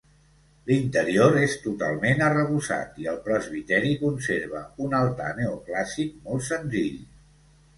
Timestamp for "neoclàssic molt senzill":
5.43-6.99